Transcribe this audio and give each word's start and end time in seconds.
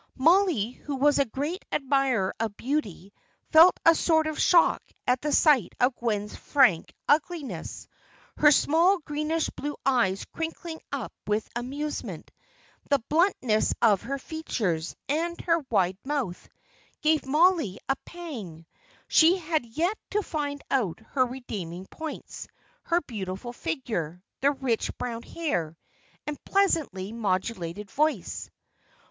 Mollie, 0.17 0.71
who 0.71 0.95
was 0.95 1.19
a 1.19 1.25
great 1.25 1.63
admirer 1.71 2.33
of 2.39 2.57
beauty, 2.57 3.13
felt 3.51 3.79
a 3.85 3.93
sort 3.93 4.25
of 4.25 4.41
shock 4.41 4.81
at 5.05 5.21
the 5.21 5.31
sight 5.31 5.73
of 5.79 5.95
Gwen's 5.95 6.35
frank 6.35 6.91
ugliness; 7.07 7.87
her 8.37 8.49
small 8.51 8.97
greenish 8.97 9.51
blue 9.51 9.75
eyes 9.85 10.25
crinkling 10.25 10.81
up 10.91 11.13
with 11.27 11.47
amusement, 11.55 12.31
the 12.89 12.97
bluntness 13.09 13.75
of 13.79 14.01
her 14.01 14.17
features, 14.17 14.95
and 15.07 15.39
her 15.41 15.63
wide 15.69 15.99
mouth, 16.03 16.49
gave 17.03 17.27
Mollie 17.27 17.77
a 17.87 17.95
pang. 17.97 18.65
She 19.07 19.37
had 19.37 19.63
yet 19.67 19.99
to 20.09 20.23
find 20.23 20.63
out 20.71 20.97
her 21.11 21.27
redeeming 21.27 21.85
points, 21.85 22.47
her 22.85 23.01
beautiful 23.01 23.53
figure, 23.53 24.23
the 24.39 24.49
rich 24.49 24.97
brown 24.97 25.21
hair, 25.21 25.77
and 26.25 26.43
pleasantly 26.43 27.11
modulated 27.11 27.91
voice. 27.91 28.49